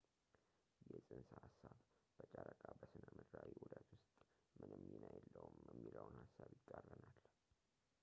[0.91, 1.77] ይህ ፅንሰ ሐሳብ
[2.33, 3.87] ጨረቃ በሥነ ምድራዊ ዑደት
[4.23, 7.07] ውስጥ ምንም ሚና የለውም የሚለውን ሐሳብ ይቃረናል